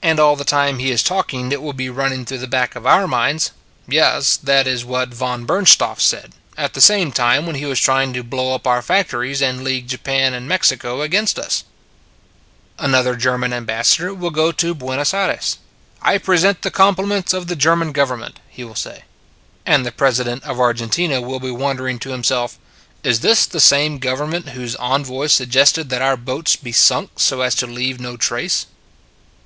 And 0.00 0.18
all 0.18 0.34
the 0.34 0.46
time 0.46 0.78
he 0.78 0.90
is 0.90 1.02
talking 1.02 1.52
it 1.52 1.60
will 1.60 1.74
be 1.74 1.90
running 1.90 2.24
through 2.24 2.38
the 2.38 2.46
back 2.46 2.74
of 2.74 2.86
our 2.86 3.06
minds: 3.06 3.50
Yes, 3.86 4.34
that 4.38 4.66
is 4.66 4.82
what 4.82 5.12
Von 5.12 5.44
Bernstorff 5.44 6.00
said, 6.00 6.32
at 6.56 6.72
the 6.72 6.80
same 6.80 7.12
time 7.12 7.44
when 7.44 7.56
he 7.56 7.66
was 7.66 7.78
trying 7.78 8.14
to 8.14 8.22
blow 8.24 8.54
up 8.54 8.66
our 8.66 8.80
factories, 8.80 9.42
and 9.42 9.62
league 9.62 9.86
Japan 9.86 10.32
and 10.32 10.48
Mexico 10.48 11.02
against 11.02 11.38
us." 11.38 11.64
Another 12.78 13.14
German 13.14 13.52
ambassador 13.52 14.14
will 14.14 14.30
go 14.30 14.52
to 14.52 14.74
Buenos 14.74 15.12
Aires." 15.12 15.58
I 16.00 16.16
present 16.16 16.62
the 16.62 16.70
compli 16.70 16.70
i8 16.70 16.70
It 16.70 16.74
s 16.74 16.74
a 16.74 16.74
Good 16.74 16.80
Old 16.80 16.98
World 16.98 17.08
ments 17.10 17.32
of 17.34 17.46
the 17.48 17.56
German 17.56 17.92
government," 17.92 18.40
he 18.48 18.64
will 18.64 18.74
say. 18.74 19.02
And 19.66 19.84
the 19.84 19.92
President 19.92 20.44
of 20.44 20.58
Argentina 20.58 21.20
will 21.20 21.40
be 21.40 21.50
wondering 21.50 21.98
to 21.98 22.10
himself:" 22.12 22.58
Is 23.04 23.20
this 23.20 23.44
the 23.44 23.60
same 23.60 23.98
government 23.98 24.48
whose 24.48 24.76
envoy 24.76 25.26
suggested 25.26 25.90
that 25.90 26.00
our 26.00 26.16
boats 26.16 26.56
be 26.56 26.72
sunk 26.72 27.18
so 27.20 27.42
as 27.42 27.54
to 27.56 27.66
leave 27.66 28.00
no 28.00 28.16
trace 28.16 28.64